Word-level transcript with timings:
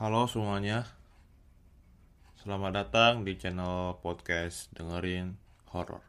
Halo 0.00 0.24
semuanya, 0.24 0.88
selamat 2.40 2.72
datang 2.72 3.20
di 3.20 3.36
channel 3.36 4.00
podcast 4.00 4.72
dengerin 4.72 5.36
horor. 5.76 6.00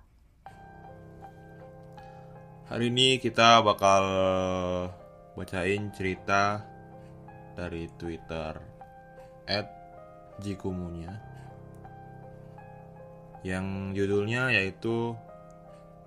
Hari 2.71 2.87
ini 2.87 3.19
kita 3.19 3.59
bakal 3.59 4.03
bacain 5.35 5.91
cerita 5.91 6.63
dari 7.59 7.91
Twitter 7.99 8.63
@jikumunya 10.39 11.11
yang 13.43 13.91
judulnya 13.91 14.55
yaitu 14.55 15.19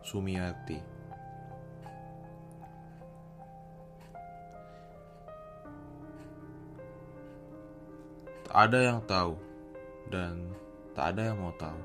Sumiati. 0.01 0.94
Ada 8.55 8.79
yang 8.79 9.03
tahu 9.03 9.35
dan 10.07 10.47
tak 10.95 11.19
ada 11.19 11.35
yang 11.35 11.43
mau 11.43 11.51
tahu. 11.59 11.83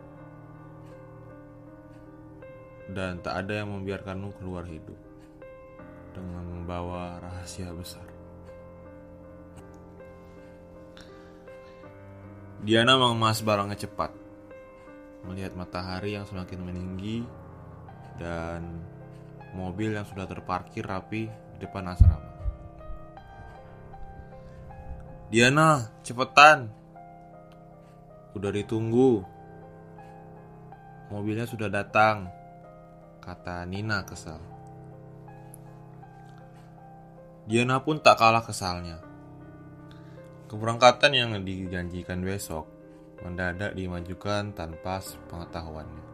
Dan 2.89 3.21
tak 3.25 3.45
ada 3.45 3.65
yang 3.65 3.73
membiarkanmu 3.73 4.37
keluar 4.37 4.65
hidup 4.69 4.97
dengan 6.13 6.45
membawa 6.45 7.17
rahasia 7.17 7.73
besar. 7.73 8.05
Diana 12.59 12.99
mengemas 12.99 13.41
barangnya 13.41 13.77
cepat, 13.87 14.11
melihat 15.25 15.55
matahari 15.57 16.17
yang 16.17 16.27
semakin 16.27 16.59
meninggi 16.59 17.23
dan 18.19 18.83
mobil 19.55 19.95
yang 19.95 20.05
sudah 20.05 20.27
terparkir 20.27 20.83
rapi 20.83 21.29
di 21.29 21.57
depan 21.61 21.87
asrama. 21.93 22.28
Diana, 25.29 25.85
cepetan. 26.01 26.73
Udah 28.33 28.49
ditunggu. 28.49 29.21
Mobilnya 31.13 31.45
sudah 31.45 31.69
datang, 31.69 32.33
kata 33.21 33.61
Nina 33.69 34.01
kesal. 34.09 34.41
Diana 37.45 37.77
pun 37.85 38.01
tak 38.01 38.17
kalah 38.17 38.41
kesalnya. 38.41 39.05
Keberangkatan 40.49 41.13
yang 41.13 41.37
dijanjikan 41.45 42.25
besok 42.25 42.65
mendadak 43.21 43.77
dimajukan 43.77 44.49
tanpa 44.57 44.97
pengetahuannya. 45.29 46.05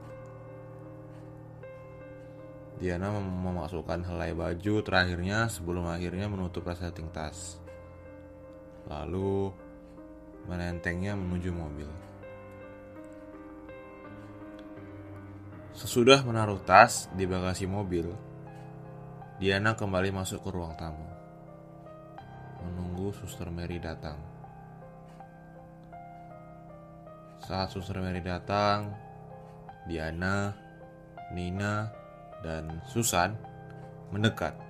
Diana 2.83 3.15
memasukkan 3.15 4.03
helai 4.03 4.35
baju 4.35 4.83
terakhirnya 4.83 5.47
sebelum 5.47 5.87
akhirnya 5.87 6.27
menutup 6.27 6.67
resleting 6.67 7.07
tas 7.15 7.63
lalu 8.85 9.49
menentengnya 10.45 11.17
menuju 11.17 11.51
mobil. 11.53 11.89
Sesudah 15.75 16.23
menaruh 16.23 16.63
tas 16.63 17.11
di 17.11 17.27
bagasi 17.27 17.67
mobil, 17.67 18.07
Diana 19.35 19.75
kembali 19.75 20.15
masuk 20.15 20.47
ke 20.47 20.49
ruang 20.55 20.71
tamu, 20.79 21.03
menunggu 22.63 23.11
Suster 23.11 23.51
Mary 23.51 23.83
datang. 23.83 24.15
Saat 27.43 27.75
Suster 27.75 27.99
Mary 27.99 28.23
datang, 28.23 28.95
Diana, 29.85 30.55
Nina, 31.35 31.91
dan 32.39 32.79
Susan 32.87 33.35
mendekat. 34.09 34.64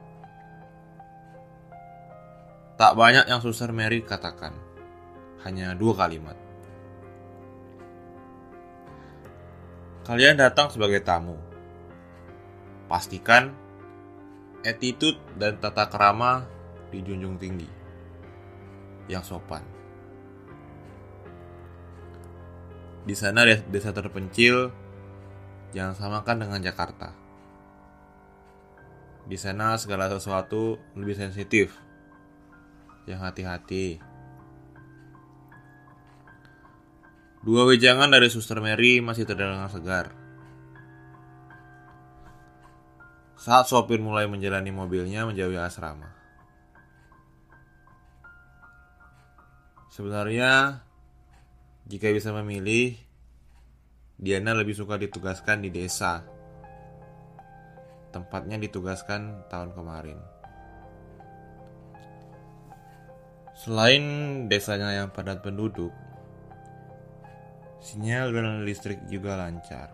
Tak 2.75 2.91
banyak 2.99 3.31
yang 3.31 3.39
Suster 3.39 3.71
Mary 3.71 4.03
katakan, 4.03 4.51
hanya 5.47 5.71
dua 5.71 5.95
kalimat. 5.95 6.35
Kalian 10.03 10.35
datang 10.35 10.67
sebagai 10.67 10.99
tamu. 10.99 11.39
Pastikan 12.91 13.55
attitude 14.67 15.15
dan 15.39 15.55
tata 15.55 15.87
kerama 15.87 16.43
dijunjung 16.91 17.39
tinggi. 17.39 17.71
Yang 19.07 19.31
sopan. 19.31 19.63
Di 23.07 23.15
sana 23.15 23.47
desa 23.47 23.95
terpencil 23.95 24.67
jangan 25.71 25.95
samakan 25.95 26.43
dengan 26.43 26.59
Jakarta. 26.59 27.15
Di 29.25 29.39
sana 29.39 29.79
segala 29.79 30.11
sesuatu 30.11 30.75
lebih 30.93 31.15
sensitif 31.15 31.84
yang 33.05 33.21
hati-hati. 33.21 34.01
Dua 37.45 37.61
wejangan 37.69 38.09
dari 38.09 38.25
Suster 38.33 38.57
Mary 38.57 39.05
masih 39.05 39.29
terdengar 39.29 39.69
segar. 39.69 40.09
Saat 43.37 43.69
sopir 43.69 44.01
mulai 44.01 44.25
menjalani 44.25 44.73
mobilnya 44.73 45.29
menjauhi 45.29 45.53
asrama. 45.61 46.09
Sebenarnya, 49.93 50.81
jika 51.85 52.09
bisa 52.09 52.33
memilih, 52.33 52.97
Diana 54.17 54.57
lebih 54.57 54.73
suka 54.73 54.97
ditugaskan 54.97 55.61
di 55.61 55.69
desa. 55.69 56.25
Tempatnya 58.09 58.57
ditugaskan 58.57 59.45
tahun 59.47 59.77
kemarin. 59.77 60.34
Selain 63.65 64.05
desanya 64.45 64.93
yang 64.93 65.09
padat 65.09 65.41
penduduk, 65.41 65.89
sinyal 67.81 68.29
dan 68.29 68.61
listrik 68.61 69.01
juga 69.09 69.33
lancar. 69.41 69.89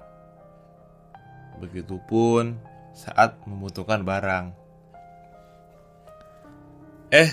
Begitupun 1.55 2.59
saat 2.91 3.39
membutuhkan 3.47 4.03
barang. 4.03 4.51
Eh, 7.15 7.31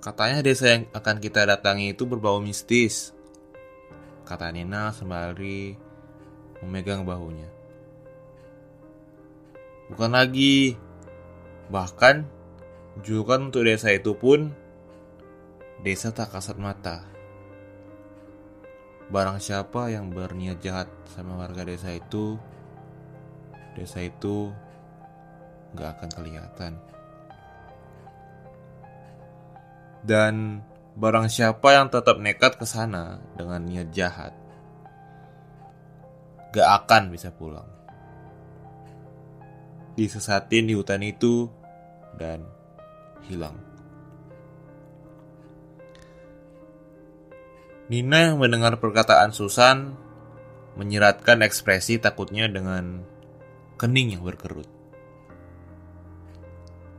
katanya 0.00 0.40
desa 0.40 0.72
yang 0.72 0.88
akan 0.96 1.20
kita 1.20 1.44
datangi 1.44 1.92
itu 1.92 2.08
berbau 2.08 2.40
mistis. 2.40 3.12
Kata 4.24 4.48
Nina 4.48 4.88
sembari 4.96 5.76
memegang 6.64 7.04
bahunya. 7.04 7.48
Bukan 9.92 10.16
lagi, 10.16 10.80
bahkan 11.68 12.24
julukan 13.04 13.52
untuk 13.52 13.68
desa 13.68 13.92
itu 13.92 14.16
pun 14.16 14.56
Desa 15.80 16.12
tak 16.12 16.36
kasat 16.36 16.60
mata. 16.60 17.08
Barang 19.08 19.40
siapa 19.40 19.88
yang 19.88 20.12
berniat 20.12 20.60
jahat 20.60 20.92
sama 21.08 21.40
warga 21.40 21.64
desa 21.64 21.88
itu, 21.96 22.36
desa 23.72 24.04
itu 24.04 24.52
gak 25.72 25.96
akan 25.96 26.10
kelihatan. 26.12 26.72
Dan 30.04 30.60
barang 31.00 31.32
siapa 31.32 31.72
yang 31.72 31.88
tetap 31.88 32.20
nekat 32.20 32.60
ke 32.60 32.68
sana 32.68 33.16
dengan 33.40 33.64
niat 33.64 33.88
jahat, 33.88 34.36
gak 36.52 36.68
akan 36.84 37.08
bisa 37.08 37.32
pulang. 37.32 37.66
Disesatin 39.96 40.68
di 40.68 40.76
hutan 40.76 41.00
itu 41.00 41.48
dan 42.20 42.44
hilang. 43.24 43.69
Nina 47.90 48.38
mendengar 48.38 48.78
perkataan 48.78 49.34
Susan 49.34 49.98
menyeratkan 50.78 51.42
ekspresi 51.42 51.98
takutnya 51.98 52.46
dengan 52.46 53.02
kening 53.74 54.14
yang 54.14 54.22
berkerut. 54.22 54.70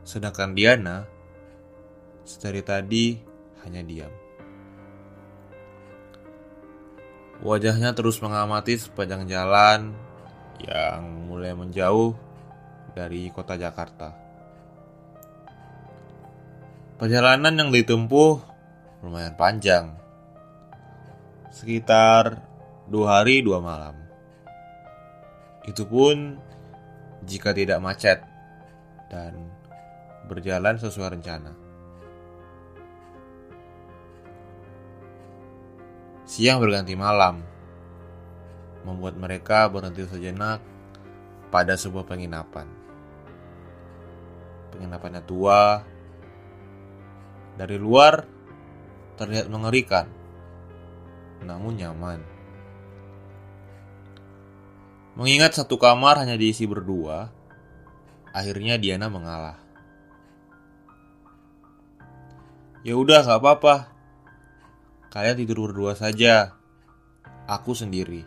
Sedangkan 0.04 0.52
Diana 0.52 1.08
sedari 2.28 2.60
tadi 2.60 3.16
hanya 3.64 3.80
diam. 3.80 4.12
Wajahnya 7.40 7.96
terus 7.96 8.20
mengamati 8.20 8.76
sepanjang 8.76 9.24
jalan 9.32 9.96
yang 10.60 11.00
mulai 11.24 11.56
menjauh 11.56 12.12
dari 12.92 13.32
kota 13.32 13.56
Jakarta. 13.56 14.12
Perjalanan 17.00 17.56
yang 17.56 17.72
ditempuh 17.72 18.44
lumayan 19.00 19.32
panjang 19.40 20.01
sekitar 21.52 22.40
dua 22.88 23.20
hari 23.20 23.44
dua 23.44 23.60
malam. 23.60 23.94
Itu 25.68 25.86
pun 25.86 26.40
jika 27.22 27.54
tidak 27.54 27.78
macet 27.78 28.24
dan 29.12 29.36
berjalan 30.26 30.80
sesuai 30.80 31.20
rencana. 31.20 31.52
Siang 36.26 36.64
berganti 36.64 36.96
malam, 36.96 37.44
membuat 38.88 39.20
mereka 39.20 39.68
berhenti 39.68 40.08
sejenak 40.08 40.64
pada 41.52 41.76
sebuah 41.76 42.08
penginapan. 42.08 42.64
Penginapannya 44.72 45.22
tua, 45.28 45.84
dari 47.60 47.76
luar 47.76 48.24
terlihat 49.20 49.52
mengerikan, 49.52 50.08
namun 51.44 51.76
nyaman. 51.76 52.20
Mengingat 55.12 55.52
satu 55.52 55.76
kamar 55.76 56.24
hanya 56.24 56.40
diisi 56.40 56.64
berdua, 56.64 57.28
akhirnya 58.32 58.80
Diana 58.80 59.12
mengalah. 59.12 59.60
Ya 62.82 62.98
udah, 62.98 63.22
gak 63.22 63.38
apa-apa. 63.38 63.92
Kalian 65.12 65.38
tidur 65.38 65.70
berdua 65.70 65.94
saja. 65.94 66.56
Aku 67.46 67.76
sendiri. 67.76 68.24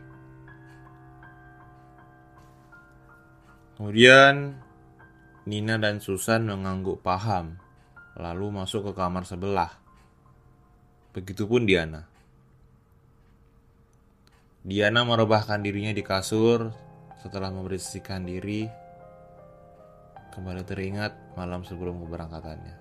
Kemudian 3.75 4.55
Nina 5.43 5.75
dan 5.75 5.99
Susan 5.99 6.47
mengangguk 6.47 7.03
paham, 7.03 7.59
lalu 8.15 8.47
masuk 8.55 8.87
ke 8.87 8.91
kamar 8.95 9.27
sebelah. 9.27 9.75
Begitupun 11.11 11.67
Diana. 11.67 12.07
Diana 14.65 15.05
merebahkan 15.05 15.61
dirinya 15.61 15.93
di 15.93 16.01
kasur 16.01 16.73
setelah 17.21 17.53
membersihkan 17.53 18.25
diri. 18.25 18.65
Kembali 20.33 20.65
teringat 20.65 21.37
malam 21.37 21.61
sebelum 21.61 22.01
keberangkatannya. 22.01 22.75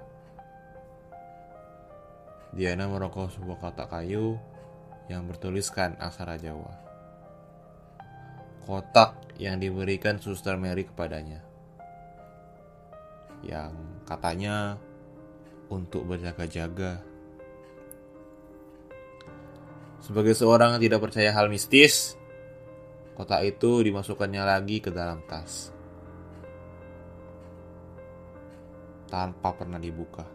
Diana 2.57 2.89
merokok 2.89 3.37
sebuah 3.37 3.61
kotak 3.61 3.93
kayu 3.93 4.41
yang 5.13 5.29
bertuliskan 5.29 6.01
aksara 6.01 6.41
Jawa. 6.41 6.73
Kotak 8.65 9.37
yang 9.37 9.61
diberikan 9.61 10.17
Suster 10.17 10.57
Mary 10.57 10.89
kepadanya. 10.89 11.45
Yang 13.45 13.77
katanya 14.09 14.81
untuk 15.69 16.09
berjaga-jaga. 16.09 17.05
Sebagai 20.05 20.37
seorang 20.37 20.77
yang 20.77 20.83
tidak 20.85 21.01
percaya 21.01 21.33
hal 21.33 21.49
mistis, 21.49 22.13
kotak 23.17 23.41
itu 23.49 23.81
dimasukkannya 23.81 24.43
lagi 24.45 24.85
ke 24.85 24.93
dalam 24.93 25.25
tas. 25.25 25.73
Tanpa 29.09 29.57
pernah 29.57 29.81
dibuka. 29.81 30.29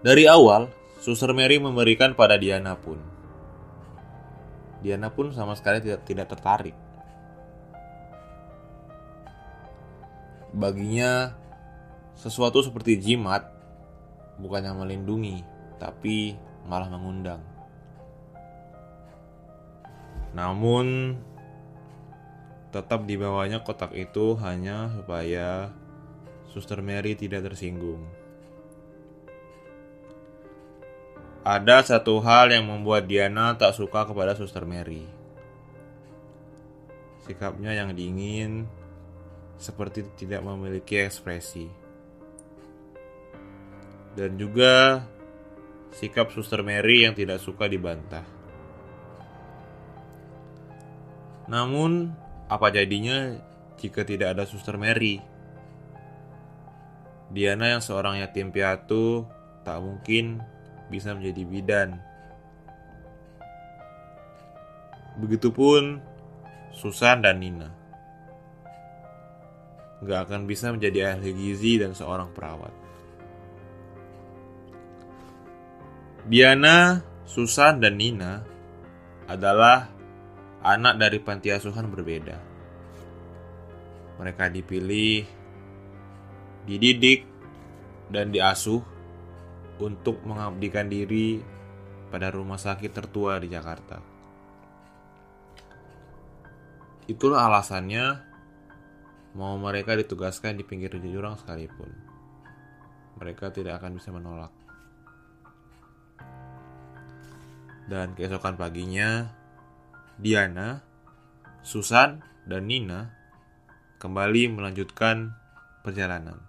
Dari 0.00 0.24
awal, 0.24 0.72
Suster 1.04 1.36
Mary 1.36 1.60
memberikan 1.60 2.16
pada 2.16 2.40
Diana 2.40 2.72
pun 2.76 3.14
Diana 4.84 5.08
pun 5.08 5.32
sama 5.32 5.56
sekali 5.56 5.80
tidak, 5.80 6.04
tidak 6.04 6.28
tertarik. 6.28 6.76
Baginya, 10.52 11.32
sesuatu 12.20 12.60
seperti 12.60 13.00
jimat 13.00 13.48
bukannya 14.36 14.76
melindungi, 14.76 15.40
tapi 15.80 16.36
malah 16.64 16.88
mengundang. 16.88 17.40
Namun, 20.34 21.14
tetap 22.74 23.06
dibawanya 23.06 23.62
kotak 23.62 23.94
itu 23.94 24.34
hanya 24.42 24.90
supaya 24.90 25.70
Suster 26.50 26.82
Mary 26.82 27.14
tidak 27.14 27.46
tersinggung. 27.46 28.02
Ada 31.46 31.84
satu 31.86 32.18
hal 32.24 32.50
yang 32.50 32.66
membuat 32.66 33.06
Diana 33.06 33.54
tak 33.54 33.76
suka 33.76 34.08
kepada 34.08 34.34
Suster 34.34 34.66
Mary. 34.66 35.06
Sikapnya 37.22 37.76
yang 37.76 37.94
dingin, 37.94 38.66
seperti 39.60 40.08
tidak 40.18 40.42
memiliki 40.42 40.98
ekspresi. 41.04 41.68
Dan 44.18 44.34
juga 44.40 45.04
sikap 45.94 46.34
Suster 46.34 46.66
Mary 46.66 47.06
yang 47.06 47.14
tidak 47.14 47.38
suka 47.38 47.70
dibantah. 47.70 48.26
Namun, 51.46 52.10
apa 52.50 52.74
jadinya 52.74 53.38
jika 53.78 54.02
tidak 54.02 54.34
ada 54.34 54.44
Suster 54.44 54.74
Mary? 54.74 55.22
Diana 57.30 57.78
yang 57.78 57.82
seorang 57.82 58.20
yatim 58.20 58.50
piatu 58.50 59.26
tak 59.62 59.80
mungkin 59.80 60.42
bisa 60.90 61.14
menjadi 61.14 61.42
bidan. 61.46 61.90
Begitupun 65.18 66.02
Susan 66.74 67.22
dan 67.22 67.38
Nina. 67.38 67.70
Gak 70.04 70.28
akan 70.28 70.44
bisa 70.44 70.68
menjadi 70.74 71.14
ahli 71.14 71.32
gizi 71.32 71.80
dan 71.80 71.94
seorang 71.96 72.34
perawat. 72.34 72.83
Diana, 76.24 77.04
Susan, 77.28 77.84
dan 77.84 78.00
Nina 78.00 78.40
adalah 79.28 79.92
anak 80.64 80.96
dari 80.96 81.20
panti 81.20 81.52
asuhan 81.52 81.92
berbeda. 81.92 82.40
Mereka 84.16 84.48
dipilih, 84.48 85.28
dididik, 86.64 87.28
dan 88.08 88.32
diasuh 88.32 88.80
untuk 89.84 90.24
mengabdikan 90.24 90.88
diri 90.88 91.44
pada 92.08 92.32
rumah 92.32 92.56
sakit 92.56 92.88
tertua 92.88 93.36
di 93.36 93.52
Jakarta. 93.52 94.00
Itulah 97.04 97.44
alasannya 97.52 98.04
mau 99.36 99.60
mereka 99.60 99.92
ditugaskan 99.92 100.56
di 100.56 100.64
pinggir 100.64 100.96
jurang 101.04 101.36
sekalipun. 101.36 101.92
Mereka 103.20 103.52
tidak 103.52 103.76
akan 103.84 104.00
bisa 104.00 104.08
menolak. 104.08 104.63
Dan 107.84 108.16
keesokan 108.16 108.56
paginya, 108.56 109.28
Diana, 110.16 110.80
Susan, 111.60 112.24
dan 112.48 112.64
Nina 112.68 113.12
kembali 114.00 114.52
melanjutkan 114.52 115.32
perjalanan. 115.84 116.40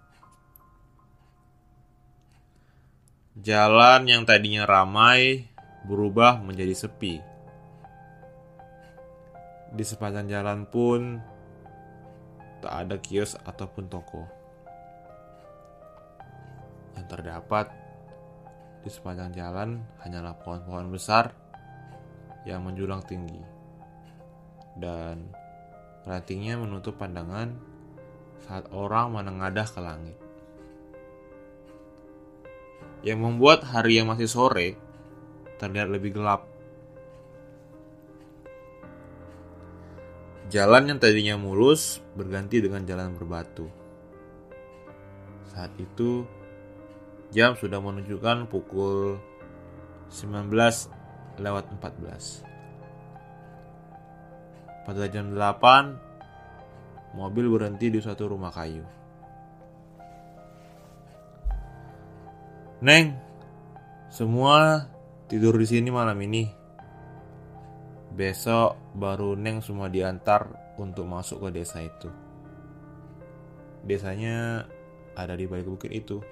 Jalan 3.36 4.08
yang 4.08 4.24
tadinya 4.24 4.64
ramai 4.64 5.44
berubah 5.84 6.40
menjadi 6.40 6.72
sepi. 6.72 7.20
Di 9.76 9.84
sepanjang 9.84 10.32
jalan 10.32 10.64
pun 10.64 11.20
tak 12.64 12.72
ada 12.72 12.96
kios 12.96 13.36
ataupun 13.36 13.84
toko. 13.92 14.24
Yang 16.96 17.06
terdapat 17.12 17.85
di 18.86 18.90
sepanjang 18.94 19.34
jalan 19.34 19.82
hanyalah 20.06 20.38
pohon-pohon 20.46 20.94
besar 20.94 21.34
yang 22.46 22.62
menjulang 22.62 23.02
tinggi. 23.02 23.42
Dan 24.78 25.26
rantingnya 26.06 26.54
menutup 26.54 26.94
pandangan 26.94 27.50
saat 28.46 28.70
orang 28.70 29.10
menengadah 29.10 29.66
ke 29.66 29.80
langit 29.82 30.16
yang 33.02 33.18
membuat 33.18 33.66
hari 33.66 33.98
yang 33.98 34.06
masih 34.06 34.30
sore 34.30 34.78
terlihat 35.58 35.90
lebih 35.90 36.14
gelap. 36.14 36.46
Jalan 40.46 40.94
yang 40.94 40.98
tadinya 41.02 41.34
mulus 41.34 41.98
berganti 42.14 42.62
dengan 42.62 42.86
jalan 42.86 43.18
berbatu. 43.18 43.66
Saat 45.50 45.74
itu, 45.74 46.22
jam 47.34 47.58
sudah 47.58 47.80
menunjukkan 47.82 48.46
pukul 48.50 49.18
19 50.10 50.50
lewat 51.42 51.64
14. 51.78 52.46
Pada 54.86 55.10
jam 55.10 55.34
8, 55.34 57.18
mobil 57.18 57.50
berhenti 57.50 57.90
di 57.90 57.98
suatu 57.98 58.30
rumah 58.30 58.54
kayu. 58.54 58.86
Neng, 62.84 63.16
semua 64.12 64.86
tidur 65.26 65.58
di 65.58 65.66
sini 65.66 65.90
malam 65.90 66.20
ini. 66.22 66.46
Besok 68.14 68.94
baru 68.94 69.34
Neng 69.34 69.58
semua 69.60 69.90
diantar 69.90 70.76
untuk 70.78 71.08
masuk 71.08 71.48
ke 71.48 71.60
desa 71.60 71.82
itu. 71.82 72.08
Desanya 73.82 74.68
ada 75.16 75.34
di 75.34 75.48
balik 75.48 75.66
bukit 75.66 75.90
itu. 75.90 76.22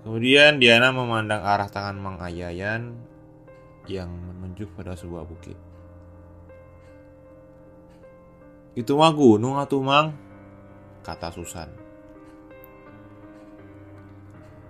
Kemudian 0.00 0.56
Diana 0.56 0.88
memandang 0.96 1.44
arah 1.44 1.68
tangan 1.68 2.00
Mang 2.00 2.18
Ayayan 2.24 2.96
yang 3.84 4.08
menunjuk 4.08 4.72
pada 4.72 4.96
sebuah 4.96 5.28
bukit. 5.28 5.58
Itu 8.72 8.96
mah 8.96 9.12
gunung 9.12 9.60
atuh 9.60 9.82
Mang, 9.84 10.16
kata 11.04 11.28
Susan. 11.36 11.68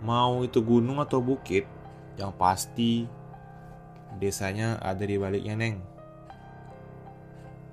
Mau 0.00 0.42
itu 0.42 0.58
gunung 0.64 0.98
atau 0.98 1.20
bukit, 1.20 1.68
yang 2.16 2.32
pasti 2.34 3.04
desanya 4.18 4.80
ada 4.80 5.04
di 5.04 5.20
baliknya, 5.20 5.54
Neng. 5.54 5.78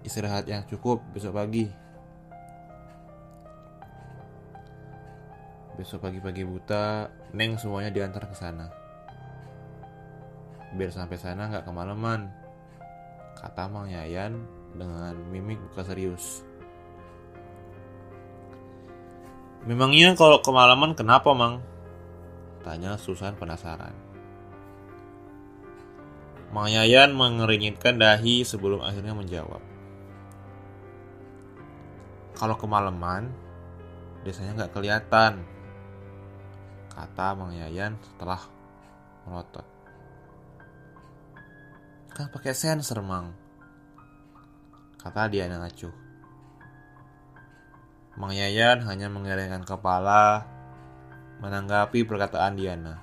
Istirahat 0.04 0.46
yang 0.46 0.68
cukup 0.68 1.00
besok 1.16 1.40
pagi. 1.40 1.87
Besok 5.78 6.10
pagi-pagi 6.10 6.42
buta, 6.42 7.06
Neng 7.38 7.62
semuanya 7.62 7.94
diantar 7.94 8.26
ke 8.26 8.34
sana. 8.34 8.66
Biar 10.74 10.90
sampai 10.90 11.22
sana 11.22 11.54
nggak 11.54 11.70
kemalaman, 11.70 12.34
kata 13.38 13.70
Mang 13.70 13.86
Yayan 13.86 14.42
dengan 14.74 15.14
mimik 15.30 15.62
buka 15.70 15.86
serius. 15.86 16.42
Memangnya 19.70 20.18
kalau 20.18 20.42
kemalaman 20.42 20.98
kenapa, 20.98 21.30
Mang? 21.38 21.62
Tanya 22.66 22.98
Susan 22.98 23.38
penasaran. 23.38 23.94
Mang 26.50 26.74
Yayan 26.74 27.14
mengeringitkan 27.14 28.02
dahi 28.02 28.42
sebelum 28.42 28.82
akhirnya 28.82 29.14
menjawab. 29.14 29.62
Kalau 32.34 32.58
kemalaman, 32.58 33.30
desanya 34.26 34.66
nggak 34.66 34.74
kelihatan, 34.74 35.46
kata 36.98 37.38
Mang 37.38 37.54
Yayan 37.54 37.94
setelah 38.02 38.42
melotot. 39.30 39.62
Kan 42.10 42.34
pakai 42.34 42.58
sensor, 42.58 43.06
Mang, 43.06 43.38
kata 44.98 45.30
Diana 45.30 45.62
acuh. 45.62 45.94
Mang 48.18 48.34
Yayan 48.34 48.82
hanya 48.90 49.14
mengelengkan 49.14 49.62
kepala 49.62 50.50
menanggapi 51.38 52.02
perkataan 52.02 52.58
Diana. 52.58 52.98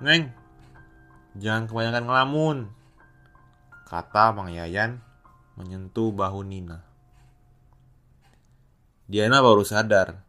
Neng, 0.00 0.32
jangan 1.36 1.68
kebanyakan 1.68 2.04
ngelamun, 2.08 2.56
kata 3.84 4.32
Mang 4.32 4.48
Yayan 4.48 5.04
menyentuh 5.60 6.16
bahu 6.16 6.40
Nina. 6.48 6.80
Diana 9.04 9.44
baru 9.44 9.60
sadar. 9.60 10.25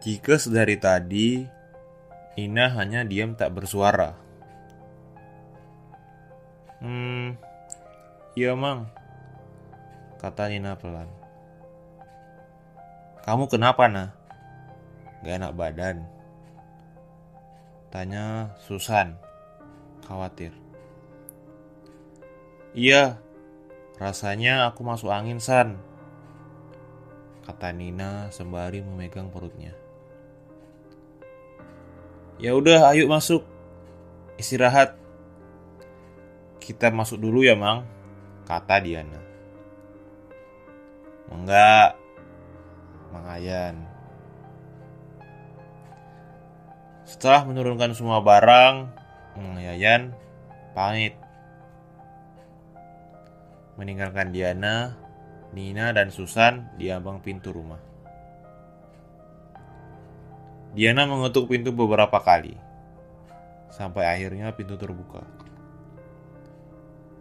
Jika 0.00 0.40
sedari 0.40 0.80
tadi, 0.80 1.44
Nina 2.32 2.72
hanya 2.72 3.04
diam 3.04 3.36
tak 3.36 3.52
bersuara. 3.52 4.16
Hmm, 6.80 7.36
iya 8.32 8.56
mang, 8.56 8.88
kata 10.16 10.48
Nina 10.48 10.72
pelan. 10.80 11.04
Kamu 13.20 13.44
kenapa, 13.52 13.84
Nah? 13.92 14.16
Gak 15.20 15.36
enak 15.36 15.52
badan. 15.52 16.08
Tanya 17.92 18.56
Susan, 18.64 19.20
khawatir. 20.08 20.56
Iya, 22.72 23.20
rasanya 24.00 24.64
aku 24.72 24.80
masuk 24.80 25.12
angin, 25.12 25.44
San. 25.44 25.76
Kata 27.44 27.68
Nina 27.76 28.32
sembari 28.32 28.80
memegang 28.80 29.28
perutnya. 29.28 29.79
Ya 32.40 32.56
udah, 32.56 32.88
ayo 32.96 33.04
masuk. 33.04 33.44
Istirahat. 34.40 34.96
Kita 36.56 36.88
masuk 36.88 37.20
dulu 37.20 37.44
ya, 37.44 37.52
Mang, 37.52 37.84
kata 38.48 38.80
Diana. 38.80 39.20
Enggak. 41.28 42.00
Mangayan. 43.12 43.76
Setelah 47.04 47.44
menurunkan 47.44 47.92
semua 47.92 48.24
barang, 48.24 48.88
Mangayan 49.36 50.16
pamit. 50.72 51.12
Meninggalkan 53.76 54.32
Diana, 54.32 54.96
Nina, 55.52 55.92
dan 55.92 56.08
Susan 56.08 56.72
di 56.80 56.88
ambang 56.88 57.20
pintu 57.20 57.52
rumah. 57.52 57.89
Diana 60.70 61.02
mengetuk 61.02 61.50
pintu 61.50 61.74
beberapa 61.74 62.22
kali, 62.22 62.54
sampai 63.74 64.06
akhirnya 64.06 64.54
pintu 64.54 64.78
terbuka. 64.78 65.26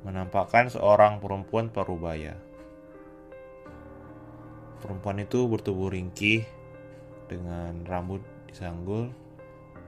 Menampakkan 0.06 0.70
seorang 0.70 1.18
perempuan 1.18 1.74
parubaya. 1.74 2.38
Perempuan 4.80 5.20
itu 5.20 5.50
bertubuh 5.50 5.90
ringkih 5.92 6.46
dengan 7.30 7.84
rambut 7.90 8.22
disanggul 8.50 9.14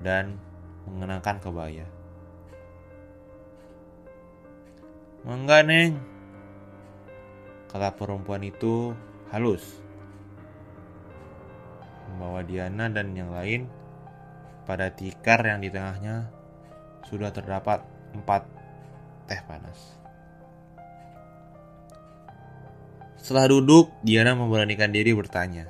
dan 0.02 0.38
mengenakan 0.90 1.38
kebaya. 1.42 1.86
Mangga, 5.22 5.62
Neng. 5.62 6.02
Kata 7.70 7.94
perempuan 7.94 8.42
itu 8.42 8.98
halus. 9.30 9.81
Membawa 12.22 12.46
Diana 12.46 12.86
dan 12.86 13.18
yang 13.18 13.34
lain 13.34 13.66
pada 14.70 14.94
tikar 14.94 15.42
yang 15.42 15.58
di 15.58 15.74
tengahnya 15.74 16.30
sudah 17.10 17.34
terdapat 17.34 17.82
empat 18.14 18.46
teh 19.26 19.42
panas. 19.50 19.98
Setelah 23.18 23.50
duduk, 23.50 23.90
Diana 24.06 24.38
memberanikan 24.38 24.94
diri 24.94 25.18
bertanya. 25.18 25.66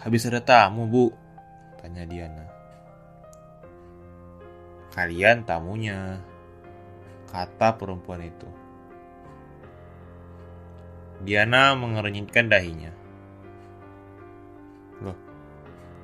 Habis 0.00 0.24
ada 0.32 0.40
tamu, 0.40 0.88
Bu? 0.88 1.12
Tanya 1.84 2.08
Diana. 2.08 2.48
Kalian 4.96 5.44
tamunya, 5.44 6.24
kata 7.28 7.76
perempuan 7.76 8.24
itu. 8.24 8.63
Diana 11.24 11.72
mengerenyitkan 11.72 12.52
dahinya. 12.52 12.92
Loh, 15.00 15.16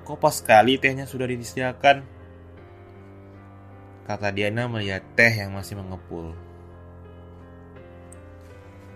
kok 0.08 0.16
pas 0.16 0.32
sekali 0.32 0.80
tehnya 0.80 1.04
sudah 1.04 1.28
disediakan? 1.28 2.02
Kata 4.08 4.32
Diana 4.32 4.66
melihat 4.66 5.04
teh 5.14 5.30
yang 5.30 5.52
masih 5.52 5.76
mengepul. 5.76 6.32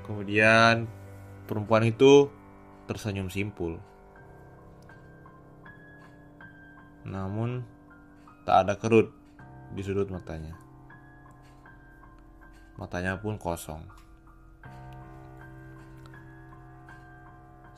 Kemudian 0.08 0.88
perempuan 1.44 1.84
itu 1.84 2.32
tersenyum 2.88 3.28
simpul. 3.28 3.76
Namun 7.04 7.64
tak 8.48 8.64
ada 8.64 8.74
kerut 8.80 9.12
di 9.76 9.84
sudut 9.84 10.08
matanya. 10.08 10.56
Matanya 12.80 13.20
pun 13.20 13.36
kosong. 13.38 14.03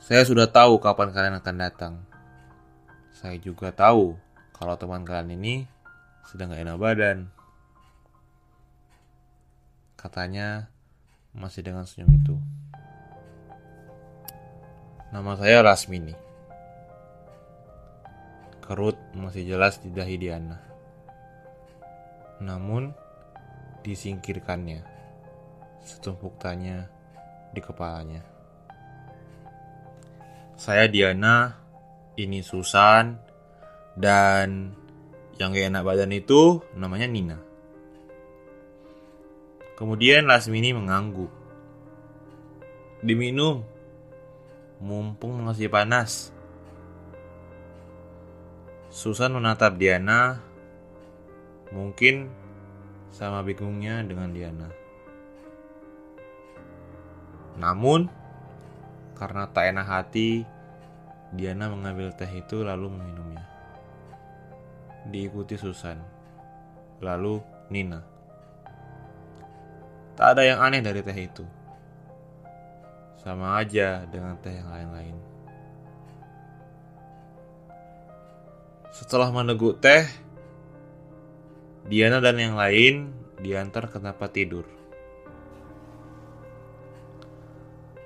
Saya 0.07 0.23
sudah 0.23 0.47
tahu 0.47 0.79
kapan 0.79 1.11
kalian 1.11 1.43
akan 1.43 1.55
datang. 1.59 1.93
Saya 3.11 3.35
juga 3.43 3.75
tahu 3.75 4.15
kalau 4.55 4.79
teman 4.79 5.03
kalian 5.03 5.35
ini 5.35 5.67
sedang 6.23 6.55
gak 6.55 6.63
enak 6.63 6.79
badan. 6.79 7.17
Katanya 9.99 10.71
masih 11.35 11.59
dengan 11.59 11.83
senyum 11.83 12.07
itu. 12.23 12.39
Nama 15.11 15.35
saya 15.35 15.59
Lasmini. 15.59 16.15
Kerut 18.63 18.95
masih 19.11 19.43
jelas 19.43 19.75
di 19.83 19.91
dahi 19.91 20.15
Diana. 20.15 20.55
Namun, 22.39 22.95
disingkirkannya 23.83 24.87
setumpuk 25.83 26.39
tanya 26.39 26.87
di 27.51 27.59
kepalanya. 27.59 28.36
Saya 30.57 30.89
Diana, 30.89 31.53
ini 32.17 32.41
Susan, 32.41 33.13
dan 33.93 34.73
yang 35.37 35.53
gak 35.53 35.69
enak 35.69 35.85
badan 35.85 36.09
itu 36.09 36.65
namanya 36.73 37.05
Nina. 37.05 37.37
Kemudian 39.77 40.25
Lasmini 40.25 40.73
mengangguk. 40.73 41.29
Diminum, 43.05 43.61
mumpung 44.81 45.45
masih 45.45 45.69
panas. 45.69 46.33
Susan 48.89 49.37
menatap 49.37 49.77
Diana, 49.77 50.41
mungkin 51.69 52.33
sama 53.13 53.45
bingungnya 53.45 54.01
dengan 54.01 54.33
Diana. 54.33 54.73
Namun, 57.61 58.09
karena 59.17 59.49
tak 59.49 59.73
enak 59.73 59.87
hati, 59.89 60.45
Diana 61.33 61.73
mengambil 61.73 62.13
teh 62.13 62.29
itu 62.29 62.61
lalu 62.61 62.93
meminumnya. 62.93 63.41
Diikuti 65.09 65.57
Susan, 65.57 65.97
lalu 67.01 67.41
Nina. 67.73 68.05
Tak 70.13 70.37
ada 70.37 70.45
yang 70.45 70.61
aneh 70.61 70.85
dari 70.85 71.01
teh 71.01 71.17
itu. 71.17 71.45
Sama 73.17 73.57
aja 73.57 74.05
dengan 74.05 74.37
teh 74.37 74.53
yang 74.53 74.69
lain-lain. 74.69 75.17
Setelah 78.93 79.33
meneguk 79.33 79.81
teh, 79.81 80.05
Diana 81.89 82.21
dan 82.21 82.37
yang 82.37 82.55
lain 82.55 83.13
diantar 83.41 83.89
ke 83.89 83.97
tempat 84.01 84.29
tidur. 84.33 84.65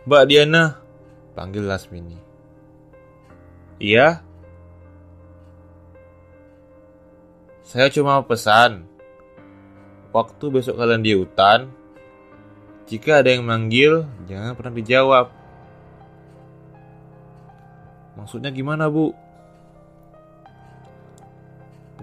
Mbak 0.04 0.24
Diana, 0.28 0.82
panggil 1.34 1.64
Lasmini. 1.66 2.18
Iya? 3.82 4.22
Saya 7.66 7.88
cuma 7.88 8.20
pesan, 8.28 8.84
waktu 10.12 10.46
besok 10.52 10.76
kalian 10.76 11.02
di 11.02 11.16
hutan, 11.16 11.72
jika 12.92 13.24
ada 13.24 13.32
yang 13.32 13.48
manggil, 13.48 14.04
jangan 14.28 14.52
pernah 14.60 14.76
dijawab. 14.76 15.32
Maksudnya 18.20 18.52
gimana, 18.52 18.92
Bu? 18.92 19.16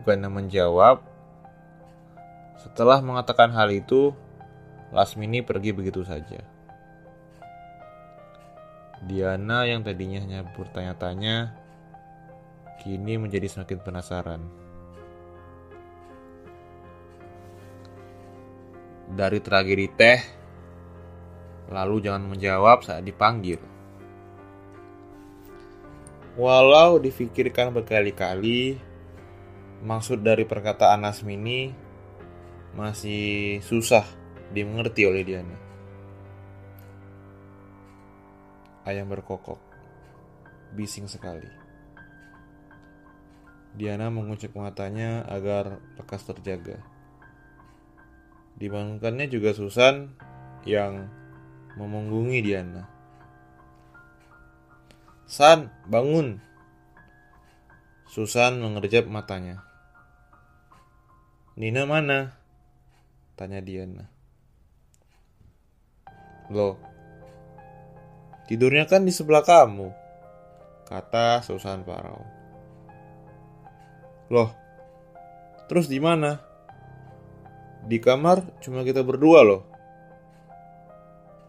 Bukannya 0.00 0.32
menjawab. 0.32 1.04
Setelah 2.64 3.04
mengatakan 3.04 3.52
hal 3.52 3.68
itu, 3.70 4.16
Lasmini 4.88 5.44
pergi 5.44 5.76
begitu 5.76 6.00
saja. 6.00 6.40
Diana 9.06 9.62
yang 9.62 9.86
tadinya 9.86 10.18
hanya 10.18 10.42
bertanya-tanya, 10.42 11.54
kini 12.82 13.14
menjadi 13.14 13.46
semakin 13.46 13.78
penasaran. 13.78 14.42
Dari 19.14 19.38
tragedi 19.38 19.86
teh, 19.94 20.20
lalu 21.70 22.02
jangan 22.02 22.26
menjawab 22.26 22.82
saat 22.82 23.06
dipanggil. 23.06 23.62
Walau 26.38 26.98
difikirkan 26.98 27.74
berkali-kali, 27.74 28.78
maksud 29.82 30.22
dari 30.22 30.46
perkataan 30.46 31.02
Nasmini 31.06 31.70
masih 32.74 33.58
susah 33.62 34.06
dimengerti 34.54 35.06
oleh 35.06 35.22
Diana. 35.26 35.67
Ayam 38.88 39.12
berkokok, 39.12 39.60
bising 40.72 41.12
sekali. 41.12 41.44
Diana 43.76 44.08
mengucek 44.08 44.56
matanya 44.56 45.28
agar 45.28 45.76
lekas 46.00 46.24
terjaga. 46.24 46.80
Dibangunkannya 48.56 49.28
juga 49.28 49.52
Susan 49.52 50.16
yang 50.64 51.04
memunggungi 51.76 52.40
Diana. 52.40 52.88
San, 55.28 55.68
bangun. 55.84 56.40
Susan 58.08 58.56
mengerjap 58.56 59.04
matanya. 59.04 59.68
Nina 61.60 61.84
mana? 61.84 62.32
Tanya 63.36 63.60
Diana. 63.60 64.08
Loh, 66.48 66.87
tidurnya 68.48 68.88
kan 68.88 69.04
di 69.04 69.12
sebelah 69.12 69.44
kamu, 69.44 69.92
kata 70.88 71.44
Susan 71.44 71.84
Parau. 71.84 72.24
Loh, 74.32 74.50
terus 75.68 75.86
di 75.86 76.00
mana? 76.00 76.40
Di 77.84 78.02
kamar 78.02 78.42
cuma 78.64 78.82
kita 78.84 79.00
berdua 79.06 79.44
loh 79.46 79.68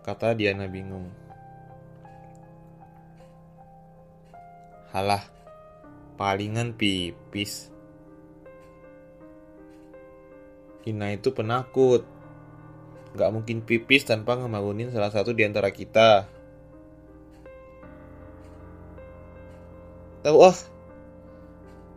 kata 0.10 0.34
Diana 0.34 0.66
bingung. 0.66 1.06
Halah, 4.90 5.22
palingan 6.18 6.74
pipis. 6.74 7.70
Ina 10.90 11.14
itu 11.14 11.30
penakut. 11.30 12.02
Gak 13.14 13.30
mungkin 13.30 13.62
pipis 13.62 14.10
tanpa 14.10 14.34
ngebangunin 14.34 14.90
salah 14.90 15.14
satu 15.14 15.30
di 15.38 15.46
antara 15.46 15.70
kita. 15.70 16.26
Tahu 20.20 20.38
ah, 20.44 20.58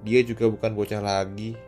dia 0.06 0.22
juga 0.22 0.46
bukan 0.46 0.74
bocah 0.74 1.02
lagi. 1.02 1.58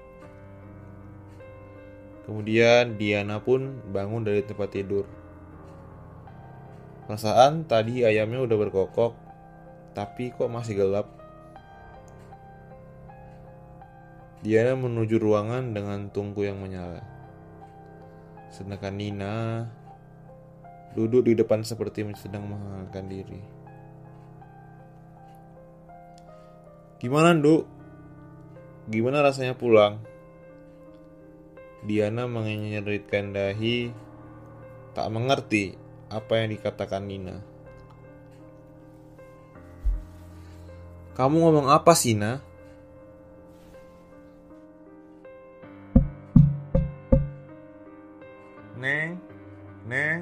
Kemudian 2.24 2.96
Diana 2.96 3.42
pun 3.42 3.84
bangun 3.90 4.22
dari 4.22 4.40
tempat 4.46 4.70
tidur. 4.70 5.04
Perasaan 7.04 7.68
tadi 7.68 8.00
ayamnya 8.00 8.48
udah 8.48 8.56
berkokok, 8.56 9.12
tapi 9.92 10.32
kok 10.32 10.48
masih 10.48 10.78
gelap. 10.78 11.06
Diana 14.40 14.76
menuju 14.76 15.20
ruangan 15.20 15.76
dengan 15.76 16.08
tungku 16.08 16.44
yang 16.44 16.60
menyala. 16.60 17.04
Sedangkan 18.48 18.96
Nina 18.96 19.66
duduk 20.94 21.26
di 21.26 21.34
depan 21.34 21.66
seperti 21.66 22.06
sedang 22.16 22.46
menghangatkan 22.46 23.04
diri. 23.10 23.53
Gimana, 27.04 27.36
Nduk? 27.36 27.68
Gimana 28.88 29.20
rasanya 29.20 29.52
pulang? 29.52 30.00
Diana 31.84 32.24
mengenyeritkan 32.24 33.36
dahi, 33.36 33.92
tak 34.96 35.12
mengerti 35.12 35.76
apa 36.08 36.40
yang 36.40 36.56
dikatakan 36.56 37.04
Nina. 37.04 37.44
Kamu 41.12 41.44
ngomong 41.44 41.68
apa 41.68 41.92
sih, 41.92 42.16
Nina? 42.16 42.40
Neng, 48.80 49.20
Neng. 49.84 50.20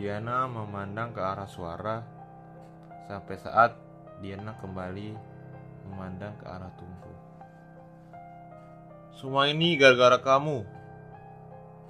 Diana 0.00 0.48
memandang 0.48 1.12
ke 1.12 1.20
arah 1.20 1.44
suara 1.44 2.00
sampai 3.04 3.36
saat 3.36 3.81
Diana 4.22 4.54
kembali 4.62 5.18
memandang 5.90 6.38
ke 6.38 6.46
arah 6.46 6.70
tungku. 6.78 7.10
Semua 9.18 9.50
ini 9.50 9.74
gara-gara 9.74 10.22
kamu. 10.22 10.62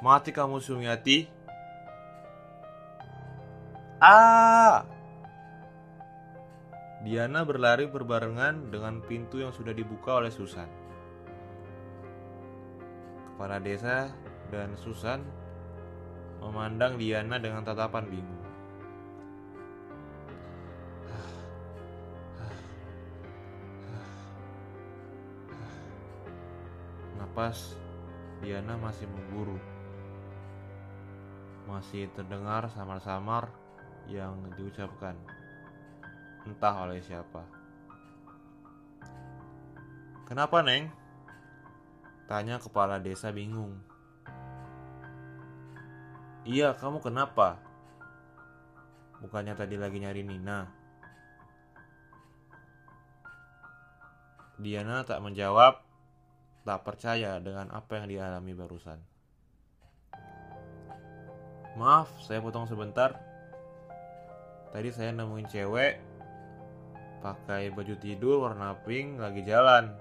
Mati 0.01 0.33
kamu 0.33 0.57
Sumiati. 0.65 1.29
Ah! 4.01 4.83
Diana 7.05 7.45
berlari 7.45 7.85
berbarengan 7.85 8.73
dengan 8.73 9.05
pintu 9.05 9.39
yang 9.39 9.53
sudah 9.53 9.77
dibuka 9.77 10.19
oleh 10.19 10.33
Susan. 10.33 10.67
Kepala 13.29 13.61
desa 13.61 14.09
dan 14.49 14.73
Susan 14.81 15.21
memandang 16.41 16.97
Diana 16.97 17.37
dengan 17.37 17.63
tatapan 17.63 18.09
bingung. 18.09 18.42
Napas 27.33 27.81
Diana 28.45 28.77
masih 28.77 29.09
memburu. 29.09 29.57
Masih 31.65 32.13
terdengar 32.13 32.69
samar-samar 32.69 33.49
yang 34.05 34.37
diucapkan 34.53 35.17
entah 36.45 36.85
oleh 36.85 37.01
siapa. 37.01 37.41
Kenapa, 40.29 40.61
Neng? 40.61 40.93
Tanya 42.29 42.61
kepala 42.61 43.01
desa 43.01 43.33
bingung. 43.33 43.81
Iya, 46.45 46.77
kamu 46.77 47.01
kenapa? 47.01 47.57
Bukannya 49.25 49.57
tadi 49.57 49.81
lagi 49.81 50.05
nyari 50.05 50.21
Nina. 50.21 50.69
Diana 54.61 55.01
tak 55.09 55.25
menjawab, 55.25 55.92
tak 56.63 56.87
percaya 56.87 57.43
dengan 57.43 57.71
apa 57.75 58.03
yang 58.03 58.07
dialami 58.07 58.53
barusan. 58.55 58.99
Maaf, 61.75 62.13
saya 62.23 62.39
potong 62.39 62.69
sebentar. 62.69 63.17
Tadi 64.71 64.89
saya 64.93 65.13
nemuin 65.13 65.49
cewek 65.49 65.95
pakai 67.23 67.71
baju 67.71 67.95
tidur 67.97 68.45
warna 68.49 68.77
pink 68.83 69.21
lagi 69.21 69.43
jalan. 69.47 69.93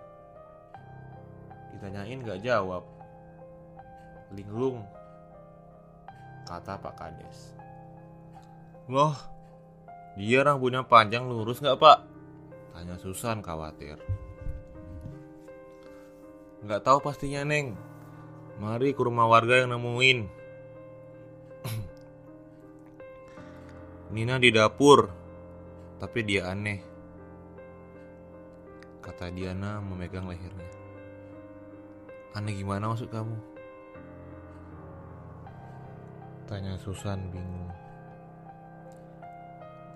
Ditanyain 1.76 2.24
gak 2.24 2.44
jawab. 2.44 2.84
Linglung, 4.32 4.84
kata 6.48 6.80
Pak 6.80 6.94
Kades. 6.96 7.56
Loh, 8.88 9.16
dia 10.16 10.44
rambutnya 10.44 10.84
panjang 10.84 11.28
lurus 11.28 11.64
gak 11.64 11.80
pak? 11.80 12.04
Tanya 12.72 12.96
Susan 13.00 13.40
khawatir. 13.44 14.00
Gak 16.62 16.86
tahu 16.86 17.02
pastinya 17.02 17.42
Neng. 17.42 17.74
Mari 18.62 18.94
ke 18.94 19.02
rumah 19.02 19.26
warga 19.26 19.66
yang 19.66 19.74
nemuin. 19.74 20.30
Nina 24.14 24.38
di 24.38 24.54
dapur, 24.54 25.10
tapi 25.98 26.22
dia 26.22 26.54
aneh. 26.54 26.86
Kata 29.02 29.34
Diana 29.34 29.82
memegang 29.82 30.30
lehernya. 30.30 30.70
Aneh 32.38 32.54
gimana 32.54 32.94
maksud 32.94 33.10
kamu? 33.10 33.34
Tanya 36.46 36.78
Susan 36.78 37.26
bingung. 37.34 37.74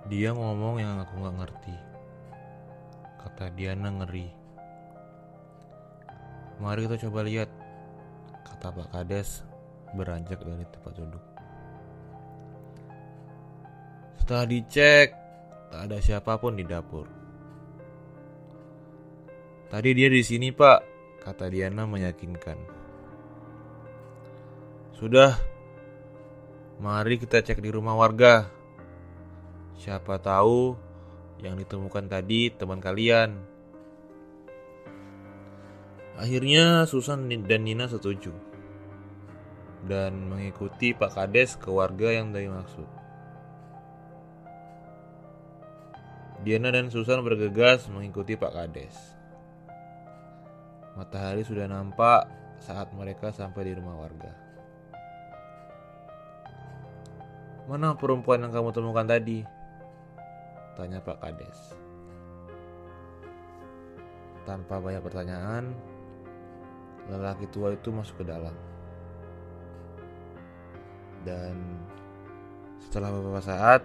Dia 0.10 0.34
ngomong 0.34 0.82
yang 0.82 0.98
aku 0.98 1.14
nggak 1.22 1.38
ngerti. 1.46 1.76
Kata 3.22 3.54
Diana 3.54 3.94
ngeri. 4.02 4.45
Mari 6.56 6.88
kita 6.88 6.96
coba 7.08 7.28
lihat, 7.28 7.52
kata 8.48 8.72
Pak 8.72 8.88
Kades 8.96 9.44
beranjak 9.96 10.40
dari 10.40 10.64
tempat 10.72 10.94
duduk. 10.96 11.26
Setelah 14.20 14.46
dicek, 14.48 15.08
tak 15.70 15.82
ada 15.92 15.98
siapa 16.00 16.40
pun 16.40 16.56
di 16.56 16.64
dapur. 16.64 17.06
Tadi 19.68 19.90
dia 19.92 20.08
di 20.08 20.24
sini, 20.24 20.56
Pak, 20.56 20.80
kata 21.28 21.52
Diana 21.52 21.84
meyakinkan. 21.84 22.58
Sudah, 24.96 25.36
mari 26.80 27.20
kita 27.20 27.44
cek 27.44 27.60
di 27.60 27.68
rumah 27.68 28.00
warga. 28.00 28.48
Siapa 29.76 30.16
tahu 30.24 30.74
yang 31.44 31.60
ditemukan 31.60 32.08
tadi 32.08 32.48
teman 32.56 32.80
kalian. 32.80 33.55
Akhirnya 36.16 36.88
Susan 36.88 37.28
dan 37.28 37.68
Nina 37.68 37.92
setuju 37.92 38.32
dan 39.86 40.32
mengikuti 40.32 40.96
Pak 40.96 41.14
Kades 41.14 41.60
ke 41.60 41.70
warga 41.70 42.10
yang 42.10 42.34
dari 42.34 42.50
maksud. 42.50 42.88
Diana 46.42 46.70
dan 46.70 46.94
Susan 46.94 47.22
bergegas 47.26 47.90
mengikuti 47.90 48.38
Pak 48.38 48.54
Kades. 48.54 48.96
Matahari 50.96 51.44
sudah 51.44 51.68
nampak 51.68 52.30
saat 52.62 52.94
mereka 52.96 53.34
sampai 53.34 53.68
di 53.68 53.74
rumah 53.76 53.98
warga. 53.98 54.32
Mana 57.66 57.98
perempuan 57.98 58.46
yang 58.46 58.54
kamu 58.54 58.70
temukan 58.72 59.10
tadi? 59.10 59.42
Tanya 60.78 61.02
Pak 61.02 61.18
Kades. 61.18 61.60
Tanpa 64.46 64.78
banyak 64.78 65.02
pertanyaan, 65.02 65.74
lelaki 67.10 67.46
tua 67.54 67.74
itu 67.74 67.90
masuk 67.94 68.22
ke 68.22 68.26
dalam. 68.26 68.54
Dan 71.26 71.56
setelah 72.82 73.10
beberapa 73.10 73.42
saat, 73.42 73.82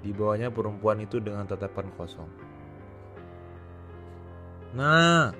dibawanya 0.00 0.48
perempuan 0.48 1.02
itu 1.02 1.18
dengan 1.20 1.44
tatapan 1.44 1.90
kosong. 1.98 2.30
Nah, 4.70 5.34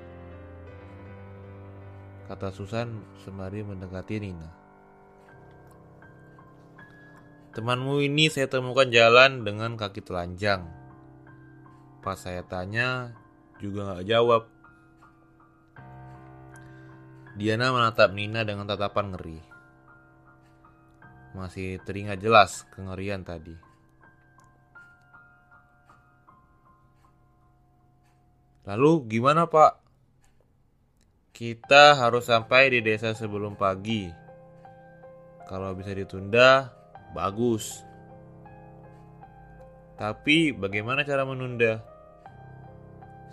kata 2.26 2.50
Susan 2.50 3.00
sembari 3.22 3.62
mendekati 3.62 4.18
Nina. 4.18 4.50
Temanmu 7.50 7.98
ini 8.02 8.30
saya 8.30 8.46
temukan 8.46 8.86
jalan 8.86 9.42
dengan 9.42 9.74
kaki 9.74 10.06
telanjang. 10.06 10.70
Pas 11.98 12.14
saya 12.14 12.46
tanya, 12.46 13.14
juga 13.58 13.98
gak 13.98 14.06
jawab. 14.06 14.59
Diana 17.40 17.72
menatap 17.72 18.12
Nina 18.12 18.44
dengan 18.44 18.68
tatapan 18.68 19.16
ngeri. 19.16 19.40
Masih 21.33 21.81
teringat 21.88 22.20
jelas 22.20 22.68
kengerian 22.76 23.24
tadi. 23.24 23.57
Lalu 28.68 29.09
gimana 29.09 29.48
pak? 29.48 29.81
Kita 31.33 31.96
harus 31.96 32.29
sampai 32.29 32.76
di 32.76 32.85
desa 32.85 33.16
sebelum 33.16 33.57
pagi. 33.57 34.12
Kalau 35.48 35.72
bisa 35.72 35.96
ditunda, 35.96 36.68
Bagus. 37.11 37.83
Tapi 39.98 40.55
bagaimana 40.55 41.03
cara 41.03 41.26
menunda? 41.26 41.83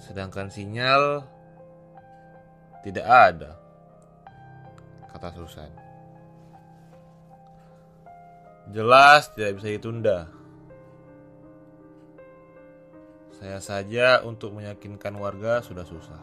Sedangkan 0.01 0.49
sinyal 0.49 1.23
tidak 2.81 3.07
ada, 3.07 3.51
kata 5.17 5.33
Susan. 5.33 5.71
Jelas 8.69 9.33
tidak 9.33 9.57
bisa 9.57 9.67
ditunda. 9.73 10.19
Saya 13.33 13.57
saja 13.57 14.21
untuk 14.21 14.53
meyakinkan 14.53 15.17
warga 15.17 15.65
sudah 15.65 15.81
susah. 15.81 16.21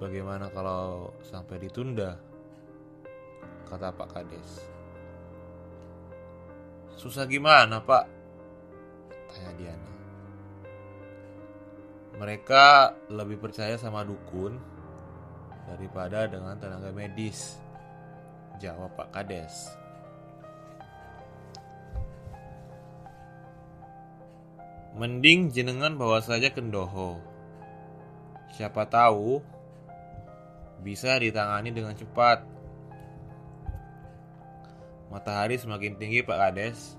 Bagaimana 0.00 0.48
kalau 0.48 1.12
sampai 1.28 1.60
ditunda? 1.60 2.16
Kata 3.68 3.92
Pak 3.92 4.08
Kades. 4.16 4.64
Susah 6.96 7.28
gimana 7.28 7.84
pak? 7.84 8.08
Tanya 9.28 9.52
Diana. 9.60 9.92
Mereka 12.16 12.96
lebih 13.12 13.42
percaya 13.42 13.76
sama 13.76 14.06
dukun 14.06 14.56
daripada 15.68 16.28
dengan 16.28 16.56
tenaga 16.60 16.92
medis. 16.92 17.56
Jawab 18.62 18.94
Pak 18.94 19.08
Kades. 19.10 19.54
Mending 24.94 25.50
jenengan 25.50 25.98
bawa 25.98 26.22
saja 26.22 26.54
kendoho. 26.54 27.18
Siapa 28.54 28.86
tahu 28.86 29.42
bisa 30.86 31.18
ditangani 31.18 31.74
dengan 31.74 31.98
cepat. 31.98 32.46
Matahari 35.10 35.58
semakin 35.58 35.98
tinggi 35.98 36.22
Pak 36.22 36.38
Kades. 36.38 36.94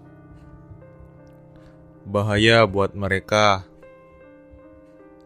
Bahaya 2.04 2.68
buat 2.68 2.92
mereka 2.92 3.64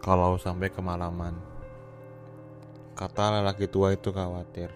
kalau 0.05 0.37
sampai 0.37 0.69
kemalaman. 0.69 1.48
Kata 2.99 3.39
lelaki 3.39 3.63
tua 3.71 3.95
itu 3.95 4.11
khawatir. 4.11 4.75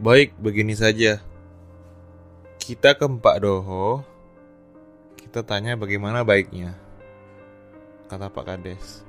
Baik, 0.00 0.32
begini 0.40 0.72
saja. 0.72 1.20
Kita 2.56 2.96
ke 2.96 3.04
Pak 3.04 3.44
Doho. 3.44 4.00
Kita 5.20 5.44
tanya 5.44 5.76
bagaimana 5.76 6.24
baiknya. 6.24 6.72
Kata 8.08 8.32
Pak 8.32 8.40
Kades. 8.40 9.04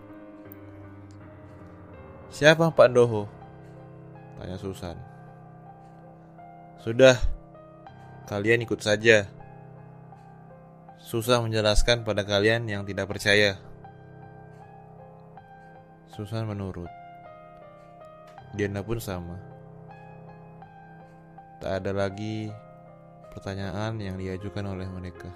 Siapa 2.35 2.67
Pak 2.75 2.91
Doho? 2.91 3.31
Tanya 4.35 4.59
Susan. 4.59 4.99
Sudah, 6.83 7.15
kalian 8.27 8.67
ikut 8.67 8.83
saja. 8.83 9.23
Susah 10.99 11.39
menjelaskan 11.39 12.03
pada 12.03 12.27
kalian 12.27 12.67
yang 12.67 12.83
tidak 12.83 13.07
percaya. 13.07 13.55
Susan 16.11 16.43
menurut. 16.43 17.04
Diana 18.55 18.79
pun 18.79 18.97
sama. 19.03 19.35
Tak 21.59 21.83
ada 21.83 21.91
lagi 21.91 22.47
pertanyaan 23.35 23.99
yang 23.99 24.15
diajukan 24.15 24.71
oleh 24.71 24.87
mereka. 24.87 25.27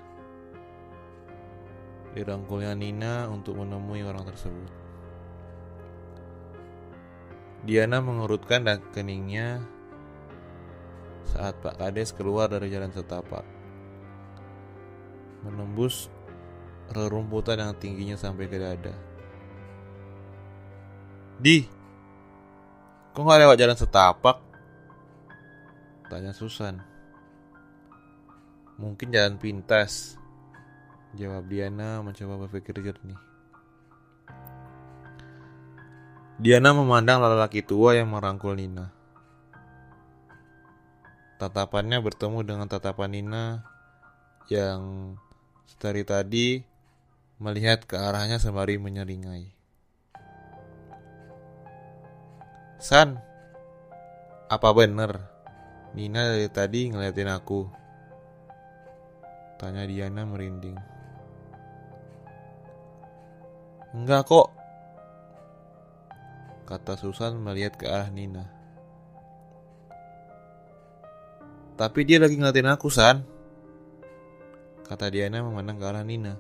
Dirangkulnya 2.16 2.74
Nina 2.74 3.28
untuk 3.28 3.60
menemui 3.60 4.08
orang 4.08 4.24
tersebut. 4.24 4.72
Diana 7.68 8.00
mengurutkan 8.00 8.64
keningnya 8.96 9.60
saat 11.28 11.60
Pak 11.60 11.76
Kades 11.76 12.16
keluar 12.16 12.48
dari 12.48 12.72
jalan 12.72 12.90
setapak. 12.90 13.44
Menembus 15.44 16.08
rerumputan 16.96 17.60
yang 17.60 17.76
tingginya 17.76 18.16
sampai 18.16 18.48
ke 18.48 18.58
dada. 18.58 18.96
Di, 21.40 21.79
kok 23.20 23.28
nggak 23.28 23.42
lewat 23.44 23.58
jalan 23.60 23.76
setapak? 23.76 24.38
Tanya 26.08 26.32
Susan. 26.32 26.80
Mungkin 28.80 29.12
jalan 29.12 29.36
pintas. 29.36 30.16
Jawab 31.20 31.52
Diana 31.52 32.00
mencoba 32.00 32.48
berpikir 32.48 32.80
jernih. 32.80 33.20
Diana 36.40 36.72
memandang 36.72 37.20
lelaki 37.20 37.60
tua 37.60 38.00
yang 38.00 38.08
merangkul 38.08 38.56
Nina. 38.56 38.88
Tatapannya 41.44 42.00
bertemu 42.00 42.40
dengan 42.48 42.72
tatapan 42.72 43.20
Nina 43.20 43.68
yang 44.48 44.80
dari 45.76 46.08
tadi 46.08 46.64
melihat 47.36 47.84
ke 47.84 48.00
arahnya 48.00 48.40
sembari 48.40 48.80
menyeringai. 48.80 49.59
San, 52.80 53.20
apa 54.48 54.72
bener? 54.72 55.20
Nina 55.92 56.32
dari 56.32 56.48
tadi 56.48 56.88
ngeliatin 56.88 57.28
aku. 57.28 57.68
Tanya 59.60 59.84
Diana 59.84 60.24
merinding. 60.24 60.80
Enggak 63.92 64.32
kok. 64.32 64.48
Kata 66.64 66.96
Susan 66.96 67.36
melihat 67.44 67.76
ke 67.76 67.84
arah 67.84 68.08
Nina. 68.08 68.48
Tapi 71.76 72.00
dia 72.08 72.24
lagi 72.24 72.40
ngeliatin 72.40 72.72
aku, 72.72 72.88
San. 72.88 73.28
Kata 74.88 75.12
Diana 75.12 75.44
memandang 75.44 75.76
ke 75.76 75.84
arah 75.84 76.08
Nina. 76.08 76.40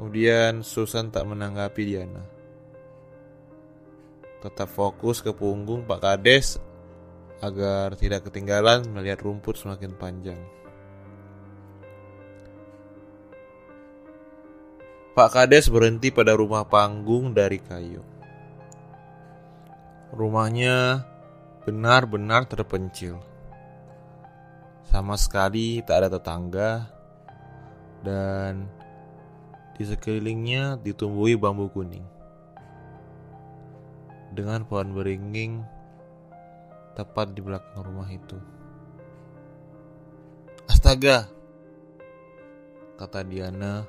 Kemudian 0.00 0.64
Susan 0.64 1.12
tak 1.12 1.28
menanggapi 1.28 1.84
Diana. 1.84 2.39
Tetap 4.40 4.72
fokus 4.72 5.20
ke 5.20 5.36
punggung 5.36 5.84
Pak 5.84 6.00
Kades 6.00 6.56
agar 7.44 7.96
tidak 7.96 8.28
ketinggalan 8.28 8.84
melihat 8.92 9.20
rumput 9.24 9.56
semakin 9.56 9.92
panjang. 9.96 10.40
Pak 15.12 15.36
Kades 15.36 15.68
berhenti 15.68 16.08
pada 16.08 16.32
rumah 16.32 16.64
panggung 16.64 17.36
dari 17.36 17.60
kayu. 17.60 18.00
Rumahnya 20.16 21.04
benar-benar 21.68 22.48
terpencil. 22.48 23.20
Sama 24.88 25.20
sekali 25.20 25.84
tak 25.84 26.02
ada 26.02 26.08
tetangga 26.16 26.88
dan 28.00 28.64
di 29.76 29.84
sekelilingnya 29.84 30.80
ditumbuhi 30.80 31.36
bambu 31.36 31.68
kuning. 31.68 32.19
Dengan 34.30 34.62
pohon 34.62 34.94
beringin 34.94 35.66
tepat 36.94 37.34
di 37.34 37.42
belakang 37.42 37.82
rumah 37.82 38.06
itu. 38.10 38.38
Astaga, 40.70 41.26
kata 42.94 43.26
Diana 43.26 43.82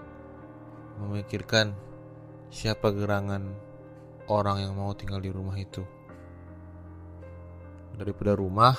memikirkan 0.97 1.77
siapa 2.49 2.89
gerangan 2.89 3.53
orang 4.27 4.65
yang 4.65 4.73
mau 4.73 4.91
tinggal 4.97 5.21
di 5.21 5.29
rumah 5.29 5.55
itu. 5.61 5.85
Daripada 7.95 8.33
rumah, 8.33 8.73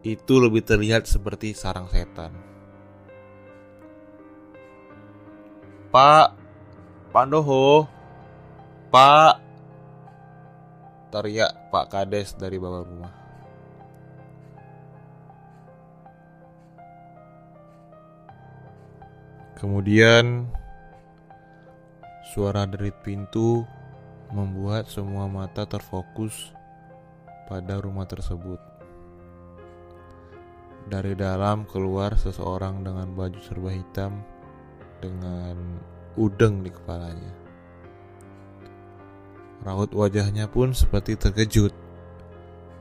itu 0.00 0.34
lebih 0.40 0.64
terlihat 0.64 1.04
seperti 1.04 1.52
sarang 1.52 1.88
setan. 1.88 2.32
Pak, 5.90 6.28
Pandoho, 7.10 7.84
Pak, 8.94 9.49
teriak 11.10 11.70
Pak 11.74 11.86
Kades 11.90 12.38
dari 12.38 12.56
bawah 12.56 12.82
rumah. 12.86 13.14
Kemudian 19.60 20.48
Suara 22.30 22.62
derit 22.62 22.94
pintu 23.02 23.66
membuat 24.30 24.86
semua 24.86 25.26
mata 25.26 25.66
terfokus 25.66 26.54
pada 27.50 27.82
rumah 27.82 28.06
tersebut. 28.06 28.62
Dari 30.86 31.18
dalam 31.18 31.66
keluar 31.66 32.14
seseorang 32.14 32.86
dengan 32.86 33.10
baju 33.18 33.34
serba 33.42 33.74
hitam 33.74 34.22
dengan 35.02 35.58
udeng 36.14 36.62
di 36.62 36.70
kepalanya. 36.70 37.49
Raut 39.60 39.92
wajahnya 39.92 40.48
pun 40.48 40.72
seperti 40.72 41.20
terkejut 41.20 41.76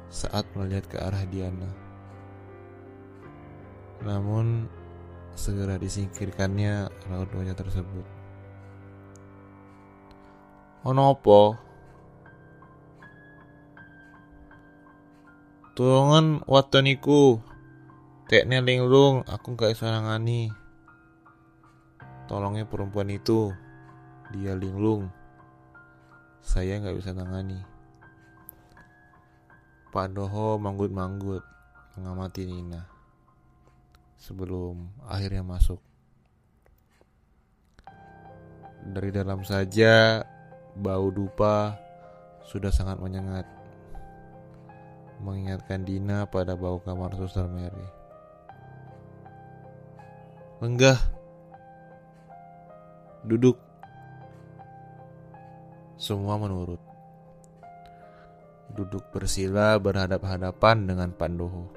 saat 0.07 0.47
melihat 0.55 0.87
ke 0.87 0.97
arah 0.97 1.27
Diana. 1.27 1.67
Namun 3.99 4.71
segera 5.35 5.75
disingkirkannya 5.75 6.87
raut 7.11 7.29
wajah 7.35 7.55
tersebut. 7.55 8.05
Ono 10.87 11.11
apa? 11.11 11.41
Tulungan 15.75 16.47
waton 16.47 16.87
iku. 16.87 17.43
Tekne 18.31 18.63
linglung, 18.63 19.27
aku 19.27 19.59
gak 19.59 19.75
iso 19.75 19.83
nangani. 19.83 20.47
Tolongnya 22.31 22.63
perempuan 22.63 23.11
itu. 23.11 23.51
Dia 24.31 24.55
linglung. 24.55 25.18
Saya 26.39 26.79
gak 26.81 26.97
bisa 26.97 27.11
nangani. 27.13 27.59
Pak 29.89 30.13
Doho 30.13 30.61
manggut-manggut 30.61 31.41
mengamati 31.97 32.45
Nina 32.45 32.85
sebelum 34.19 34.85
akhirnya 35.07 35.41
masuk. 35.41 35.81
Dari 38.79 39.09
dalam 39.11 39.43
saja 39.43 40.23
Bau 40.79 41.11
dupa 41.11 41.75
sudah 42.47 42.71
sangat 42.71 42.97
menyengat, 43.03 43.43
mengingatkan 45.19 45.83
Dina 45.83 46.23
pada 46.23 46.55
bau 46.55 46.79
kamar 46.79 47.13
suster 47.19 47.45
Mary. 47.51 47.87
Enggak, 50.63 50.97
duduk. 53.27 53.68
Semua 55.99 56.39
menurut. 56.39 56.79
Duduk 58.71 59.03
bersila 59.11 59.75
berhadap-hadapan 59.75 60.87
dengan 60.87 61.11
Pandoho. 61.11 61.67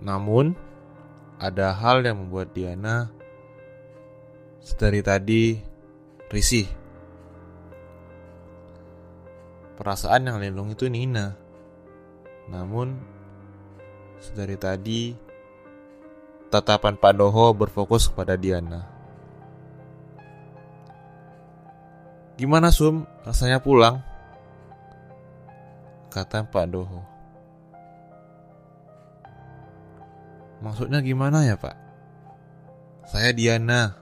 Namun, 0.00 0.56
ada 1.36 1.76
hal 1.76 2.00
yang 2.00 2.24
membuat 2.24 2.56
Diana 2.56 3.12
sedari 4.64 5.04
tadi 5.04 5.60
risih. 6.32 6.64
Perasaan 9.76 10.24
yang 10.24 10.40
lindung 10.40 10.72
itu 10.72 10.88
Nina. 10.88 11.36
Namun, 12.48 12.96
sedari 14.16 14.56
tadi, 14.56 15.12
tatapan 16.48 16.96
Pak 16.96 17.12
Doho 17.20 17.52
berfokus 17.52 18.08
kepada 18.08 18.40
Diana. 18.40 18.93
Gimana 22.34 22.74
Sum, 22.74 23.06
rasanya 23.22 23.62
pulang? 23.62 24.02
Kata 26.10 26.42
Pak 26.42 26.66
Doho. 26.66 26.98
Maksudnya 30.58 30.98
gimana 30.98 31.46
ya 31.46 31.54
Pak? 31.54 31.78
Saya 33.06 33.30
Diana, 33.30 33.94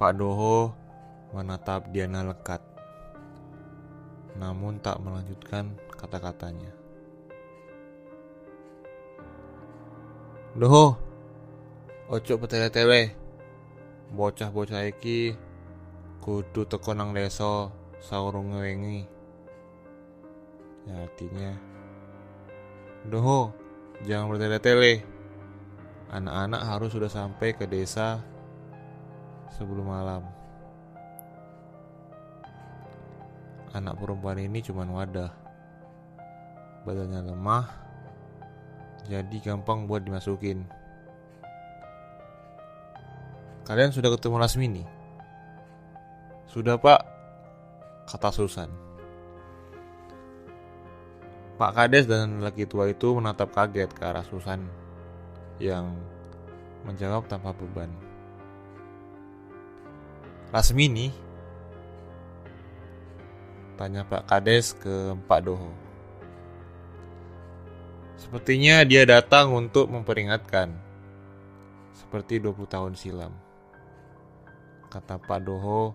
Pak 0.00 0.16
Doho 0.16 0.72
menatap 1.36 1.92
Diana 1.92 2.24
lekat, 2.24 2.64
namun 4.40 4.80
tak 4.80 4.96
melanjutkan 5.04 5.76
kata-katanya. 6.00 6.72
Doho, 10.56 10.96
ojo 12.08 12.32
petele-tele, 12.40 13.12
bocah-bocah 14.16 14.88
iki 14.88 15.47
kudu 16.28 16.68
teko 16.68 16.92
nang 16.92 17.16
desa 17.16 17.72
saurung 18.04 18.52
wengi. 18.52 19.08
Ya 20.84 21.08
artinya, 21.08 21.56
Doho, 23.08 23.56
jangan 24.04 24.28
bertele-tele. 24.28 25.00
Anak-anak 26.12 26.60
harus 26.68 26.92
sudah 26.92 27.08
sampai 27.08 27.56
ke 27.56 27.64
desa 27.64 28.20
sebelum 29.56 29.88
malam. 29.88 30.28
Anak 33.72 33.96
perempuan 33.96 34.36
ini 34.36 34.60
cuma 34.60 34.84
wadah. 34.84 35.32
Badannya 36.84 37.24
lemah, 37.24 37.72
jadi 39.08 39.36
gampang 39.40 39.88
buat 39.88 40.04
dimasukin. 40.04 40.68
Kalian 43.64 43.96
sudah 43.96 44.12
ketemu 44.12 44.36
Lasmini? 44.40 44.97
Sudah 46.48 46.80
pak, 46.80 47.04
kata 48.08 48.32
Susan. 48.32 48.72
Pak 51.58 51.74
Kades 51.74 52.06
dan 52.06 52.38
laki 52.38 52.64
tua 52.70 52.88
itu 52.88 53.12
menatap 53.12 53.50
kaget 53.50 53.90
ke 53.90 54.02
arah 54.06 54.22
Susan 54.22 54.62
yang 55.58 55.90
menjawab 56.86 57.26
tanpa 57.26 57.50
beban. 57.50 57.90
Lasmini? 60.54 61.12
Tanya 63.76 64.06
Pak 64.06 64.24
Kades 64.30 64.72
ke 64.72 65.18
Pak 65.26 65.44
Doho. 65.44 65.70
Sepertinya 68.16 68.82
dia 68.86 69.04
datang 69.04 69.52
untuk 69.52 69.90
memperingatkan. 69.90 70.72
Seperti 71.92 72.40
20 72.40 72.64
tahun 72.70 72.94
silam. 72.94 73.34
Kata 74.88 75.20
Pak 75.20 75.40
Doho 75.42 75.92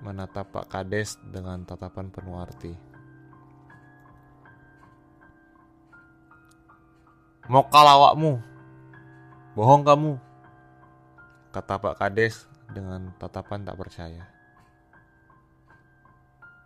menatap 0.00 0.48
Pak 0.52 0.72
Kades 0.72 1.20
dengan 1.20 1.64
tatapan 1.64 2.08
penuh 2.08 2.40
arti. 2.40 2.72
Mau 7.50 7.66
kalawakmu, 7.66 8.38
bohong 9.58 9.82
kamu, 9.82 10.12
kata 11.50 11.82
Pak 11.82 11.98
Kades 11.98 12.46
dengan 12.70 13.10
tatapan 13.18 13.66
tak 13.66 13.76
percaya. 13.76 14.22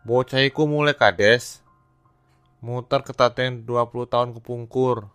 Bocah 0.04 0.44
iku 0.44 0.68
mulai 0.68 0.92
kades. 0.92 1.64
Muter 2.60 3.00
ketaten 3.00 3.64
20 3.64 4.04
tahun 4.04 4.36
kepungkur. 4.36 5.08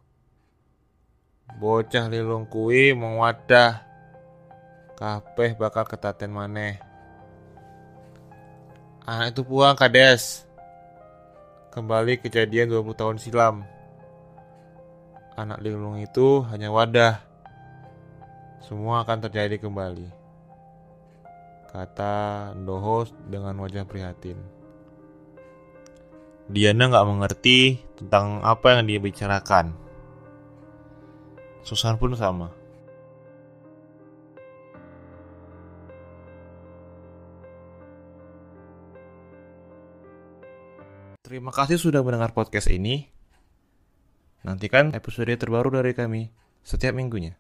Bocah 1.61 2.09
lilung 2.09 2.49
kuwi 2.49 2.97
mau 2.97 3.21
wadah. 3.21 3.85
Kabeh 4.97 5.53
bakal 5.61 5.85
ketaten 5.85 6.33
maneh. 6.33 6.88
Anak 9.09 9.33
itu 9.33 9.41
pulang 9.41 9.73
kades. 9.73 10.45
Kembali 11.73 12.21
kejadian 12.21 12.69
20 12.69 12.93
tahun 12.93 13.17
silam. 13.17 13.65
Anak 15.33 15.65
lilung 15.65 15.97
itu 15.97 16.45
hanya 16.53 16.69
wadah. 16.69 17.17
Semua 18.61 19.01
akan 19.01 19.17
terjadi 19.25 19.57
kembali. 19.57 20.05
Kata 21.73 22.53
Ndoho 22.53 23.09
dengan 23.25 23.57
wajah 23.57 23.81
prihatin. 23.89 24.37
Diana 26.45 26.93
nggak 26.93 27.09
mengerti 27.09 27.81
tentang 27.97 28.45
apa 28.45 28.77
yang 28.77 28.85
dia 28.85 29.01
bicarakan. 29.01 29.73
Susan 31.65 31.97
pun 31.97 32.13
sama. 32.13 32.58
Terima 41.29 41.53
kasih 41.53 41.77
sudah 41.77 42.01
mendengar 42.01 42.33
podcast 42.33 42.73
ini. 42.73 43.05
Nantikan 44.41 44.97
episode 44.97 45.29
terbaru 45.37 45.69
dari 45.69 45.93
kami 45.93 46.33
setiap 46.65 46.97
minggunya. 46.97 47.37